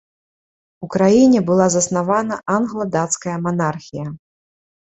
У 0.87 0.89
краіне 0.95 1.39
была 1.49 1.67
заснавана 1.75 2.35
англа-дацкая 2.57 3.37
манархія. 3.45 4.07